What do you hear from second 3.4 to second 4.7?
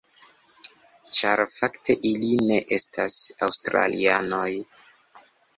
aŭstralianoj.